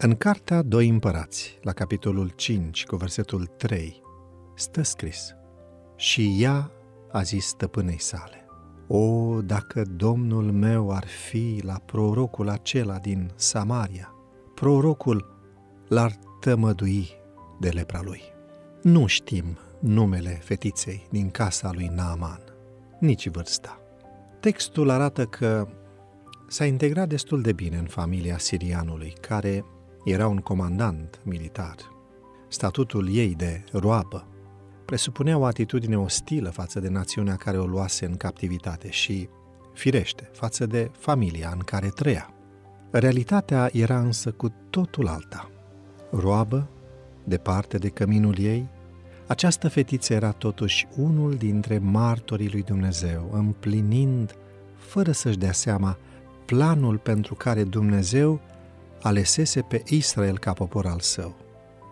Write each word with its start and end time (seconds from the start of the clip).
În 0.00 0.14
cartea 0.14 0.62
Doi 0.62 0.88
împărați, 0.88 1.58
la 1.62 1.72
capitolul 1.72 2.28
5, 2.28 2.86
cu 2.86 2.96
versetul 2.96 3.46
3, 3.46 4.02
stă 4.54 4.82
scris 4.82 5.34
Și 5.96 6.36
ea 6.38 6.70
a 7.12 7.22
zis 7.22 7.46
stăpânei 7.46 8.00
sale, 8.00 8.46
O, 8.88 9.40
dacă 9.42 9.82
domnul 9.82 10.52
meu 10.52 10.90
ar 10.90 11.06
fi 11.06 11.60
la 11.62 11.78
prorocul 11.84 12.48
acela 12.48 12.98
din 12.98 13.30
Samaria, 13.34 14.14
prorocul 14.54 15.34
l-ar 15.88 16.18
tămădui 16.40 17.08
de 17.60 17.68
lepra 17.68 18.00
lui. 18.02 18.22
Nu 18.82 19.06
știm 19.06 19.58
numele 19.80 20.30
fetiței 20.30 21.06
din 21.10 21.30
casa 21.30 21.70
lui 21.72 21.90
Naaman, 21.94 22.40
nici 23.00 23.28
vârsta. 23.28 23.80
Textul 24.40 24.90
arată 24.90 25.24
că 25.24 25.68
s-a 26.48 26.64
integrat 26.64 27.08
destul 27.08 27.42
de 27.42 27.52
bine 27.52 27.76
în 27.76 27.86
familia 27.86 28.38
sirianului, 28.38 29.12
care 29.20 29.64
era 30.08 30.26
un 30.26 30.38
comandant 30.38 31.20
militar. 31.24 31.76
Statutul 32.48 33.14
ei 33.14 33.34
de 33.34 33.64
roabă 33.72 34.26
presupunea 34.88 35.38
o 35.38 35.44
atitudine 35.44 35.98
ostilă 35.98 36.50
față 36.50 36.80
de 36.80 36.88
națiunea 36.88 37.36
care 37.36 37.58
o 37.58 37.66
luase 37.66 38.06
în 38.06 38.16
captivitate 38.16 38.90
și, 38.90 39.28
firește, 39.72 40.30
față 40.32 40.66
de 40.66 40.90
familia 40.98 41.50
în 41.52 41.58
care 41.58 41.88
trăia. 41.88 42.30
Realitatea 42.90 43.68
era 43.72 43.98
însă 43.98 44.30
cu 44.30 44.52
totul 44.70 45.08
alta. 45.08 45.50
Roabă, 46.10 46.68
departe 47.24 47.78
de 47.78 47.88
căminul 47.88 48.38
ei, 48.38 48.68
această 49.26 49.68
fetiță 49.68 50.12
era 50.12 50.30
totuși 50.30 50.88
unul 50.96 51.34
dintre 51.34 51.78
martorii 51.78 52.50
lui 52.50 52.62
Dumnezeu, 52.62 53.30
împlinind, 53.32 54.34
fără 54.76 55.12
să-și 55.12 55.38
dea 55.38 55.52
seama, 55.52 55.98
planul 56.44 56.98
pentru 56.98 57.34
care 57.34 57.64
Dumnezeu 57.64 58.40
alesese 59.02 59.60
pe 59.60 59.82
Israel 59.88 60.38
ca 60.38 60.52
popor 60.52 60.86
al 60.86 61.00
său. 61.00 61.36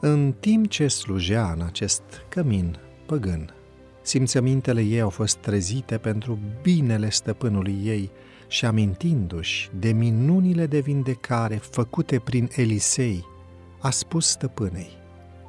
În 0.00 0.34
timp 0.40 0.68
ce 0.68 0.88
slujea 0.88 1.52
în 1.52 1.62
acest 1.62 2.02
cămin 2.28 2.78
păgân, 3.06 3.54
simțămintele 4.02 4.80
ei 4.80 5.00
au 5.00 5.10
fost 5.10 5.36
trezite 5.36 5.98
pentru 5.98 6.38
binele 6.62 7.10
stăpânului 7.10 7.78
ei 7.84 8.10
și 8.48 8.64
amintindu-și 8.64 9.70
de 9.78 9.92
minunile 9.92 10.66
de 10.66 10.78
vindecare 10.78 11.56
făcute 11.56 12.18
prin 12.18 12.48
Elisei, 12.54 13.24
a 13.80 13.90
spus 13.90 14.28
stăpânei, 14.28 14.90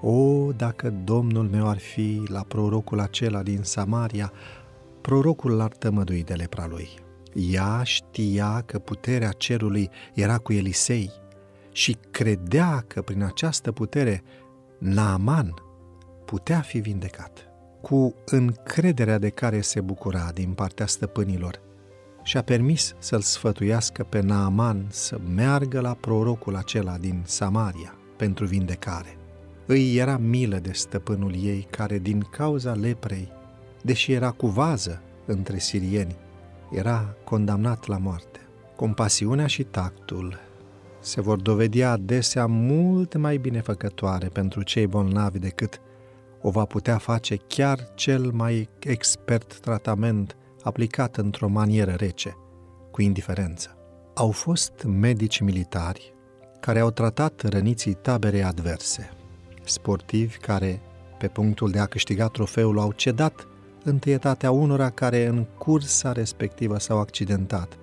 O, 0.02 0.52
dacă 0.52 0.94
Domnul 1.04 1.48
meu 1.48 1.68
ar 1.68 1.78
fi 1.78 2.22
la 2.28 2.42
prorocul 2.42 3.00
acela 3.00 3.44
din 3.44 3.60
Samaria, 3.64 4.32
prorocul 5.02 5.52
l-ar 5.52 5.72
tămădui 5.72 6.24
de 6.24 6.34
lepra 6.34 6.68
lui. 6.68 6.90
Ea 7.34 7.84
știa 7.84 8.64
că 8.66 8.80
puterea 8.80 9.32
cerului 9.32 9.90
era 10.14 10.38
cu 10.38 10.54
Elisei 10.54 11.12
și 11.78 11.98
credea 12.12 12.84
că 12.88 13.02
prin 13.02 13.24
această 13.24 13.72
putere 13.72 14.24
Naaman 14.78 15.54
putea 16.26 16.60
fi 16.60 16.80
vindecat. 16.80 17.48
Cu 17.82 18.16
încrederea 18.26 19.18
de 19.18 19.30
care 19.30 19.62
se 19.62 19.82
bucura 19.82 20.32
din 20.34 20.52
partea 20.52 20.86
stăpânilor, 20.86 21.62
și 22.24 22.38
a 22.38 22.42
permis 22.42 22.96
să-l 23.00 23.22
sfătuiască 23.22 24.04
pe 24.04 24.20
Naaman 24.20 24.86
să 24.90 25.20
meargă 25.36 25.80
la 25.80 25.94
prorocul 25.94 26.56
acela 26.56 26.98
din 26.98 27.22
Samaria 27.26 27.96
pentru 28.16 28.46
vindecare. 28.46 29.18
Îi 29.66 29.98
era 29.98 30.18
milă 30.18 30.58
de 30.58 30.72
stăpânul 30.72 31.36
ei 31.36 31.68
care 31.70 31.98
din 31.98 32.20
cauza 32.20 32.74
leprei, 32.74 33.32
deși 33.82 34.12
era 34.12 34.32
cu 34.32 34.48
vază 34.48 35.02
între 35.26 35.58
sirieni, 35.58 36.16
era 36.72 37.16
condamnat 37.24 37.86
la 37.86 37.98
moarte. 37.98 38.40
Compasiunea 38.76 39.48
și 39.48 39.64
tactul 39.64 40.47
se 41.08 41.22
vor 41.22 41.42
dovedi 41.42 41.84
adesea 41.84 42.46
mult 42.46 43.18
mai 43.18 43.38
binefăcătoare 43.38 44.28
pentru 44.28 44.64
cei 44.64 44.88
bolnavi 44.88 45.40
decât 45.40 45.82
o 46.42 46.50
va 46.50 46.66
putea 46.66 46.98
face 46.98 47.36
chiar 47.36 47.80
cel 47.96 48.32
mai 48.32 48.70
expert 48.80 49.60
tratament 49.60 50.38
aplicat 50.64 51.18
într-o 51.18 51.48
manieră 51.48 51.92
rece, 51.92 52.36
cu 52.92 53.02
indiferență. 53.02 53.78
Au 54.14 54.32
fost 54.32 54.84
medici 54.84 55.40
militari 55.40 56.14
care 56.60 56.80
au 56.80 56.92
tratat 56.92 57.42
răniții 57.42 57.94
tabere 57.94 58.44
adverse, 58.44 59.10
sportivi 59.64 60.38
care, 60.38 60.82
pe 61.18 61.28
punctul 61.28 61.72
de 61.72 61.80
a 61.80 61.86
câștiga 61.86 62.28
trofeul, 62.28 62.80
au 62.80 62.92
cedat 62.92 63.48
întâietatea 63.84 64.52
unora 64.52 64.90
care 64.90 65.26
în 65.26 65.46
cursa 65.58 66.12
respectivă 66.12 66.80
s-au 66.80 67.00
accidentat 67.00 67.78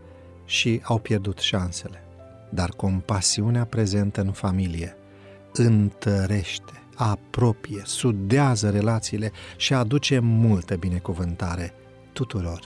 și 0.45 0.81
au 0.83 0.99
pierdut 0.99 1.39
șansele. 1.39 2.04
Dar 2.51 2.71
compasiunea 2.71 3.65
prezentă 3.65 4.21
în 4.21 4.33
familie 4.33 4.97
întărește, 5.53 6.83
apropie, 6.95 7.83
sudează 7.85 8.71
relațiile 8.71 9.33
și 9.57 9.75
aduce 9.75 10.19
multă 10.19 10.77
binecuvântare 10.77 11.73
tuturor. 12.13 12.61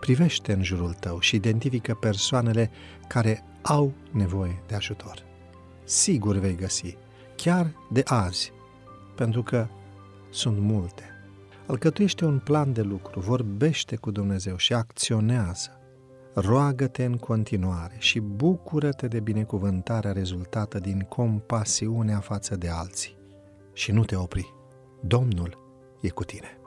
Privește 0.00 0.52
în 0.52 0.62
jurul 0.62 0.92
tău 0.92 1.20
și 1.20 1.36
identifică 1.36 1.94
persoanele 1.94 2.70
care 3.08 3.44
au 3.62 3.92
nevoie 4.10 4.62
de 4.66 4.74
ajutor. 4.74 5.24
Sigur 5.84 6.36
vei 6.36 6.54
găsi, 6.54 6.96
chiar 7.36 7.66
de 7.90 8.02
azi, 8.04 8.52
pentru 9.16 9.42
că 9.42 9.66
sunt 10.30 10.58
multe. 10.58 11.02
Alcătuiește 11.66 12.24
un 12.24 12.38
plan 12.38 12.72
de 12.72 12.82
lucru, 12.82 13.20
vorbește 13.20 13.96
cu 13.96 14.10
Dumnezeu 14.10 14.56
și 14.56 14.72
acționează. 14.72 15.81
Roagă-te 16.34 17.04
în 17.04 17.16
continuare 17.16 17.94
și 17.98 18.20
bucură-te 18.20 19.08
de 19.08 19.20
binecuvântarea 19.20 20.12
rezultată 20.12 20.78
din 20.78 21.00
compasiunea 21.00 22.18
față 22.18 22.56
de 22.56 22.68
alții. 22.68 23.16
Și 23.72 23.92
nu 23.92 24.04
te 24.04 24.16
opri. 24.16 24.54
Domnul 25.00 25.58
e 26.00 26.08
cu 26.08 26.24
tine. 26.24 26.61